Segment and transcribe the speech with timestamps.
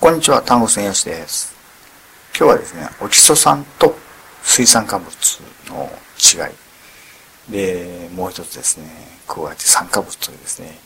[0.00, 1.54] こんにちは、単語専用紙です。
[2.34, 3.94] 今日はですね、オキソ酸と
[4.42, 5.14] 水酸化物
[5.68, 7.52] の違い。
[7.52, 8.86] で、もう一つですね、
[9.28, 10.78] 加えて酸化物というですね、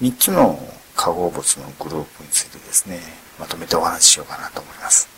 [0.00, 0.58] 三つの
[0.96, 3.00] 化合物のグループについてですね、
[3.38, 5.10] まとめてお話ししようかなと思います。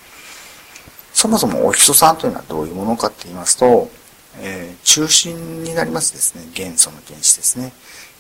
[1.15, 3.89] そもそもオキソ酸というのはどういうものかって言いますと、
[4.41, 7.73] えー、中心になりますですね、元素の原子ですね。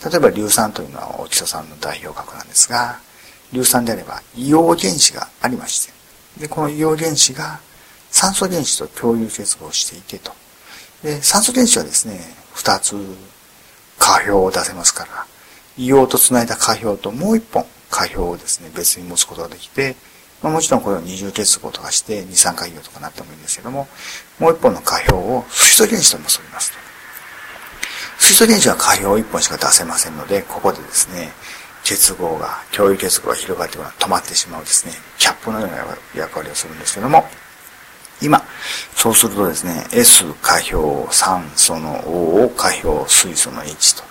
[0.08, 3.00] 例えば硫酸というのはオキソ酸の代表格なんですが、
[3.52, 5.92] 硫酸であれば硫黄原子がありまして、
[6.41, 7.60] で、この硫黄原子が
[8.10, 10.32] 酸素原子と共有結合していてと。
[11.02, 12.20] で、酸素原子はですね、
[12.55, 12.95] 二つ
[13.98, 15.27] 下標を出せますから、
[15.78, 19.97] 硫黄と繋いだ下標ともう一本下標をですね、別に持つことができて、
[20.42, 23.88] まあ、もちろんこれを二重結合とかして二酸化硫黄とかなってもいいんですけども、
[24.38, 26.78] もう一本の下標を水素原子と結びますと。
[28.19, 31.30] 水素原子は下標を一本しか出せませんので、ここでですね、
[31.86, 35.77] 結合が、共有結合が広がって止まってしまうですね、キャップのような
[36.16, 37.24] 役割をするんですけども、
[38.20, 38.42] 今、
[38.97, 44.02] そうするとですね、S 下標酸素の O を下標水素の H と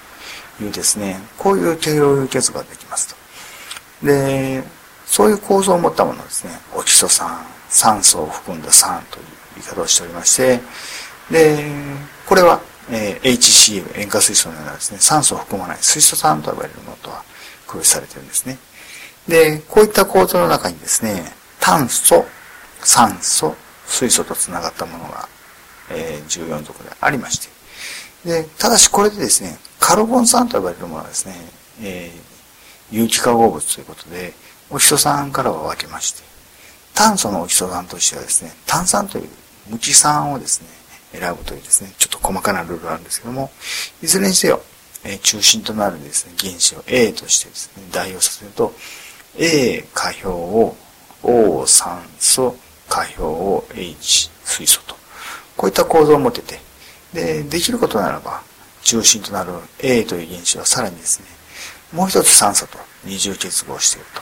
[0.63, 3.09] いうですね、こういう共有結合ができます
[4.02, 4.05] と。
[4.05, 4.63] で、
[5.05, 10.61] そういう構造を持ったものですね、オキソ酸、酸素を含んだ酸という言い方をしておりまして、
[11.30, 11.66] で、
[12.25, 17.34] これは、えー、HCl、塩化水素のようなですね、酸素を含まない水素酸と呼ばれるものとは
[17.67, 18.58] 区別されてるんですね。
[19.27, 22.25] で、こういった構造の中にですね、炭素、
[22.81, 23.55] 酸素、
[23.88, 25.27] 水素と繋がったものが、
[25.89, 27.49] えー、14族でありまして。
[28.25, 31.35] で、ただしこれでですね、カルボン酸と呼ばれるものはですね、
[31.81, 34.33] えー、有機化合物ということで、
[34.69, 36.23] オキソ酸からは分けまして、
[36.94, 39.29] 炭素のオキソ酸としてはですね、炭酸という
[39.69, 43.52] 無機酸をですね、選ぶというですね、ちょっと細かなルールがあるんですけども、
[44.02, 44.61] いずれにせよ、
[45.06, 48.73] え中心となるですね、原子を A としてですね、代用させると、
[49.38, 50.75] A 下標を
[51.22, 52.58] O 酸素
[52.89, 54.95] 下標を H 水素と、
[55.56, 56.59] こういった構造を持ってて、
[57.14, 58.41] で、できることならば、
[58.84, 61.25] 中心となる A という原子はさらにですね、
[61.94, 64.22] もう一つ酸素と二重結合していると。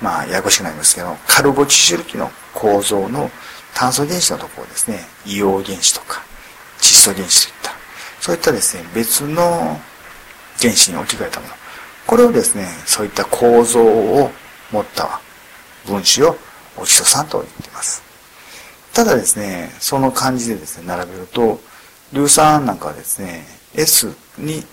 [0.00, 3.30] まあ、ややこしくなりますけど、カルボチシル基の構造の
[3.74, 6.22] 炭素原子のところですね、硫黄原子とか、
[6.78, 7.72] 窒素原子といった、
[8.20, 9.80] そういったですね、別の
[10.60, 11.54] 原子に置き換えたもの。
[12.06, 14.30] これをですね、そういった構造を
[14.70, 15.20] 持った
[15.86, 16.36] 分子を
[16.76, 18.02] オキソ酸と言っています。
[18.92, 21.60] ただですね、その漢字でですね、並べると、
[22.12, 24.64] 硫酸なんかはですね、S に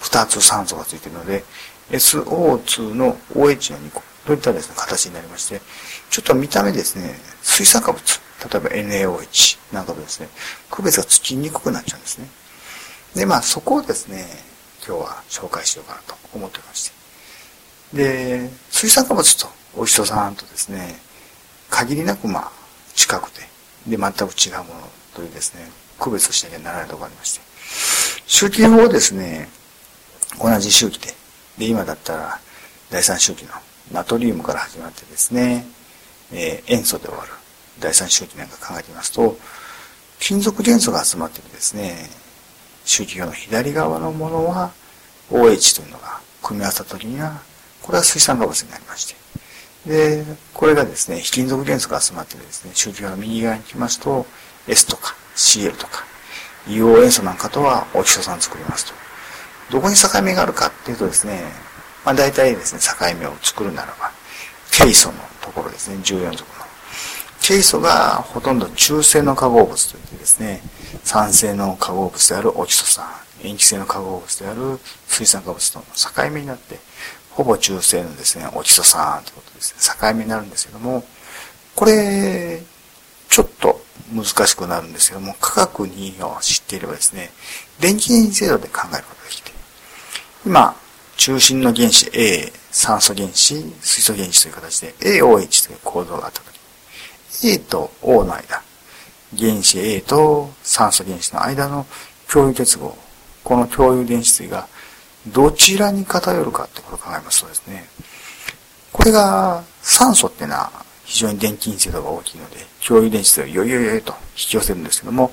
[0.00, 1.44] 2つ酸素がついているので、
[1.90, 5.60] SO2 の OH の2個といったですね、形になりまして、
[6.10, 10.28] ちょっと見た目ですね、水酸化物、例えば NaOH なんかとですね、
[10.70, 12.28] 区別がつきにくくなっちゃうんですね。
[13.14, 14.26] で、まあそこをですね、
[14.86, 17.96] 今日は紹介しようかなと思っておりまして。
[17.96, 20.96] で、水酸化物とお人さんとですね、
[21.70, 22.52] 限りなくまあ
[22.94, 23.40] 近くて、
[23.86, 27.40] で、全く違うものというですね、区別しなきゃならないところがありまして。
[28.26, 29.48] 周期法ですね、
[30.40, 31.14] 同じ周期で、
[31.58, 32.40] で、今だったら
[32.90, 33.52] 第三周期の
[33.92, 35.66] ナトリウムから始まってですね、
[36.32, 37.30] えー、塩素で終わる
[37.80, 39.36] 第三周期なんか考えてみますと、
[40.18, 42.10] 金属元素が集まっているですね、
[42.86, 44.70] 周期表の左側のものは
[45.30, 47.42] OH というのが組み合わせた時には、
[47.82, 49.16] これは水酸化物になりまして。
[49.86, 50.24] で、
[50.54, 54.24] これがですね、非金属元素が集まってですね、周期表の右側に来ますと、
[54.68, 56.04] S とか CL とか、
[56.68, 58.94] 硫黄塩素なんかとはオキソ酸作りますと。
[59.70, 61.42] どこに境目があるかっていうとですね、
[62.04, 64.12] まあ大体ですね、境目を作るならば、
[64.70, 66.55] ケイ素のところですね、14属
[67.46, 67.56] の。
[67.56, 70.60] ケイ素がほとんど中性の化合物といってですね、
[71.04, 73.06] 酸性の化合物であるオキソ酸、
[73.44, 76.78] 塩基性の化合物である水酸化物との境目になって、
[77.30, 81.04] ほぼ中性のですね、オキソ酸ということですね、境目になるんですけども、
[81.76, 82.62] これ、
[83.28, 83.80] ちょっと
[84.12, 87.30] 難しくなるんですけども、科学にを知っていればですね、
[87.78, 89.52] 電気原子制度で考えることができて、
[90.44, 90.74] 今、
[91.16, 96.55] 中心の原子 A、酸素原子、水素原子という形で AOH という構造があったと、
[97.44, 98.62] A と O の間、
[99.36, 101.86] 原子 A と酸素原子の間の
[102.30, 102.96] 共有結合。
[103.44, 104.66] この共有電子対が
[105.28, 107.88] どちらに偏るかってことを考えますとですね、
[108.92, 110.72] これが酸素っていうのは
[111.04, 115.32] 非常に電気陰性度が大きいので、共有電子対をよいよいよと引き寄せるんですけども、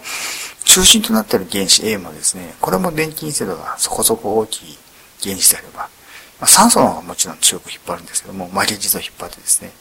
[0.65, 4.77] 中心となっている原子 A もですね、これも電気陰性度がそこそこ大きい
[5.23, 5.89] 原子であれば、ま
[6.41, 9.71] あ、酸素の方がもちろん強く引っ張るんですけども、負け実を引っ張ってですね、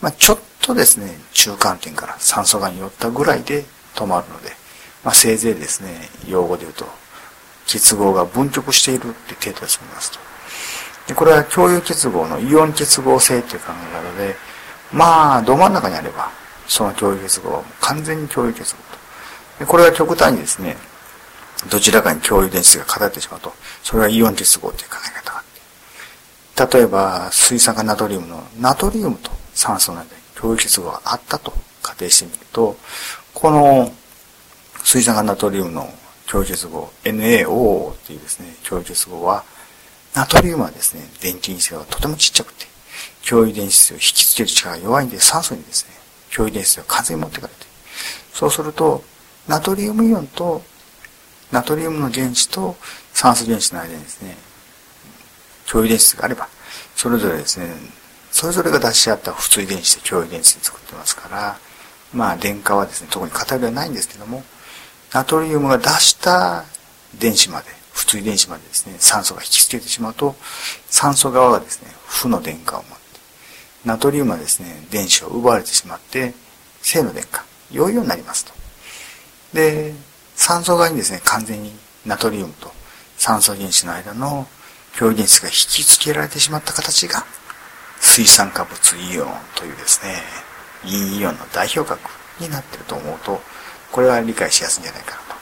[0.00, 3.64] まあ、ちょっとですね、中間点から酸素がに寄ったぐらいで
[3.94, 4.50] 止まるので、
[5.04, 5.90] まあ、せいぜいですね、
[6.28, 6.86] 用語で言うと、
[7.66, 10.18] 結合が分極しているって程度で済みますと。
[11.08, 14.36] で、これは共有結合のイオン結合性っていう考え方で、
[14.92, 16.30] まあ、ど真ん中にあれば、
[16.68, 18.98] その共有結合は完全に共有結合と。
[19.60, 20.76] でこれが極端にですね、
[21.70, 23.52] どちらかに共有電子が偏ってしまうと、
[23.82, 25.40] それはイオン結合という考え方があ
[26.62, 26.78] って。
[26.78, 32.76] 例えば、水酸化ナトリウムのナトリウムと酸素の間に共有結合があったと仮定してみると、
[33.34, 33.90] この
[34.84, 35.92] 水酸化ナトリウムの
[36.30, 39.44] 共有結合、NaO っていうですね、共有結合は、
[40.14, 42.66] ナトリウムはですね、電気因子がとてもちっちゃくて、
[43.28, 45.90] 共有電子を引きつける力が弱いんで、酸素にですね、
[46.34, 47.66] 共有電子を完全に持ってかれて、
[48.32, 49.02] そうすると、
[49.48, 50.62] ナトリウムイオンと、
[51.50, 52.76] ナトリウムの原子と
[53.14, 54.36] 酸素原子の間にですね、
[55.70, 56.48] 共有電子があれば、
[56.94, 57.66] それぞれですね、
[58.36, 61.56] それぞれが出し合った不対電子で共有電子で作ってますから、
[62.12, 64.44] まあ電荷はですね、特に偏りはないんですけども、
[65.14, 66.66] ナトリウムが出した
[67.18, 70.36] 電子まで、不対電子までですね、酸素が引きつけてしまうと、
[70.90, 72.86] 酸素側がですね、負の電荷を持って、
[73.86, 76.34] ナトリウムはですね、電子を奪われてしまって、
[76.82, 77.24] 正の電
[77.70, 78.52] 荷、良いようになりますと。
[79.54, 79.94] で、
[80.34, 81.74] 酸素側にですね、完全に
[82.04, 82.70] ナトリウムと
[83.16, 84.46] 酸素原子の間の
[84.98, 87.24] 共有電子が引きつけられてしまった形が、
[88.00, 90.22] 水酸化物イオンというですね、
[90.82, 92.00] 陰イオンの代表格
[92.40, 93.40] になっていると思うと、
[93.92, 95.36] これは理解しやすいんじゃないかなと。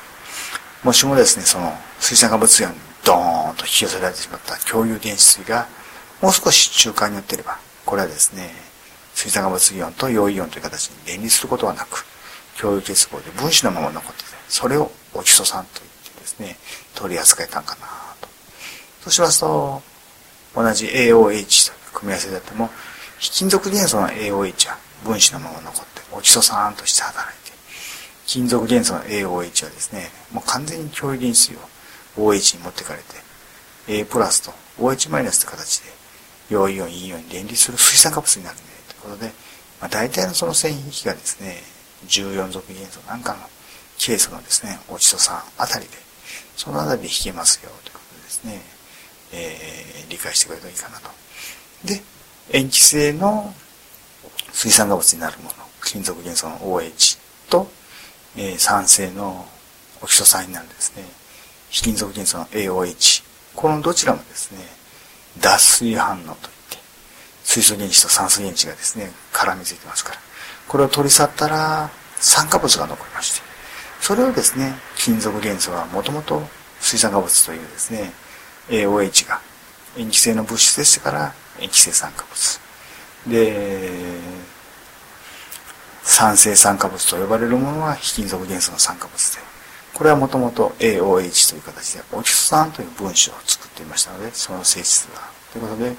[0.87, 5.67] もしもですね、その水酸化物イオンにドーンと引き寄せられてしまった共有電子水が、
[6.21, 8.51] もう少し中間によっていれば、これはですね、
[9.15, 12.05] 水酸化物イオンと陽イオンという形に連立することはなく、
[12.59, 16.57] 共有結合で分子のまま残ってて、それをオキソ酸と言ってですね、
[16.95, 17.87] 取り扱えたんかな
[18.21, 18.29] と。
[19.05, 19.83] そうしますと、
[20.55, 22.71] 同じ AOH と組み合わせであっても、
[23.19, 27.53] 非金属元素の AOH は分子のまま残って、オキソ酸として働いて、
[28.27, 31.59] 金属元素の AOH はですね、もう完全に共有電子を
[32.17, 33.15] OH に持ってかれて、
[33.89, 35.93] A プラスと OH マイナスという形で、
[36.51, 39.33] 陽イオン、陰イオンに連立する水酸化物になるね、ということで、
[39.81, 41.57] まあ、大体のその線引きがですね、
[42.07, 43.39] 14属元素なんかの
[43.99, 45.93] ケースのですね、オキソ酸あたりで、
[46.57, 48.63] そのあたりで引けますよ、ということでですね、
[49.33, 51.11] えー、理解してくれるといいかなと。
[51.85, 52.03] で、
[52.53, 53.55] 塩基性の
[54.53, 55.51] 水酸化物になるもの、
[55.85, 57.19] 金属元素の OH
[57.51, 57.69] と、
[58.37, 59.47] えー、酸性の
[60.03, 61.05] オキソ酸になるですね、
[61.71, 63.23] 非金属元素の AOH。
[63.55, 64.59] このどちらもですね、
[65.41, 66.37] 脱水反応といっ
[66.71, 66.79] て、
[67.45, 70.19] 水素原子と酸素原子がですね、絡みついてますから。
[70.69, 73.43] これを取り去ったら、酸化物が残りまして、
[74.01, 76.43] それをですね、金属元素はもともと
[76.81, 78.13] 水酸化物というですね、
[78.69, 79.41] AOH が
[79.97, 82.61] 塩基性の物質でしたから塩基性酸化物。
[83.27, 84.21] で、
[86.03, 89.41] 酸性酸化物と呼ばれるものは非金属元素の酸化物で、
[89.95, 95.21] これはもともと AOH という形でオキソ酸という分子を作っていましたので、その性質が。
[95.53, 95.95] ということで、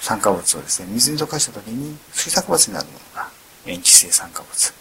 [0.00, 3.28] 酸化物をですね、水に溶かした時に水酸化物になるものが
[3.66, 4.74] 塩基性酸化物、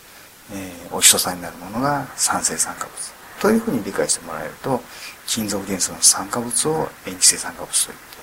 [0.54, 3.14] えー、オキソ酸になるものが酸性酸化物。
[3.42, 4.82] というふうに理解してもらえると、
[5.28, 8.23] 金属元素の酸化物を塩基性酸化物と言って、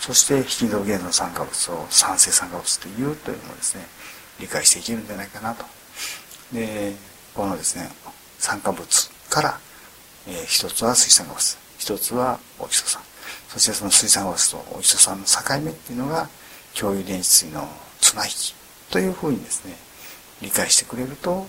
[0.00, 3.84] そして非金属元の酸化物を酸性酸化物というというのをですね、
[4.40, 5.64] 理解していけるんじゃないかなと。
[6.52, 6.94] で、
[7.34, 7.90] このですね、
[8.38, 9.58] 酸化物から、
[10.28, 13.02] えー、一つは水酸化物、一つはオキソ酸。
[13.48, 16.28] そしてその水酸化物とオキソ酸の境目っていうのが、
[16.74, 17.68] 共有電子水の
[18.00, 18.54] 綱引き
[18.90, 19.74] というふうにですね、
[20.42, 21.46] 理解してくれると、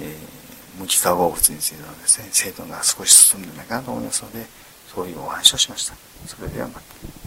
[0.00, 4.46] えー、無機化合物についてのですね、精度が少し進んでないかなと思いますので、
[4.94, 5.94] そういうお話をしました。
[6.26, 7.19] それではまた。